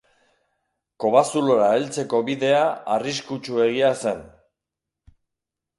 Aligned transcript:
Kobazulora 1.03 1.67
heltzeko 1.75 2.23
bidea 2.31 2.65
arriskutsuegia 2.97 3.95
zen. 4.07 4.27